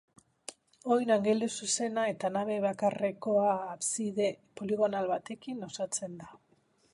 Oin 0.93 1.11
angeluzuzena 1.15 2.05
eta 2.13 2.31
nabe 2.37 2.57
bakarrekoa 2.63 3.53
abside 3.75 4.31
poligonal 4.63 5.11
batekin 5.13 5.63
osatzen 5.71 6.19
da. 6.25 6.33